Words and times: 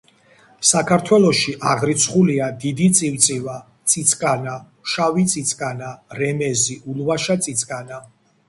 საქართველოში 0.69 1.53
აღრიცხულია 1.73 2.47
დიდი 2.63 2.87
წივწივა, 2.99 3.59
წიწკანა, 3.93 4.57
შავი 4.95 5.27
წიწკანა, 5.35 5.91
რემეზი, 6.23 6.83
ულვაშა 6.95 7.39
წიწკანა. 7.47 8.05